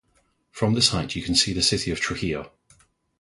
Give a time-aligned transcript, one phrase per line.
[0.49, 2.51] From this height you can see the city of Trujillo.